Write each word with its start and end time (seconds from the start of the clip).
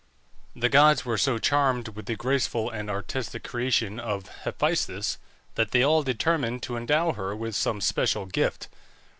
The 0.55 0.67
gods 0.67 1.05
were 1.05 1.19
so 1.19 1.37
charmed 1.37 1.89
with 1.89 2.07
the 2.07 2.15
graceful 2.15 2.71
and 2.71 2.89
artistic 2.89 3.43
creation 3.43 3.99
of 3.99 4.23
Hephæstus, 4.45 5.17
that 5.53 5.69
they 5.69 5.83
all 5.83 6.01
determined 6.01 6.63
to 6.63 6.75
endow 6.75 7.11
her 7.11 7.35
with 7.35 7.55
some 7.55 7.81
special 7.81 8.25
gift. 8.25 8.67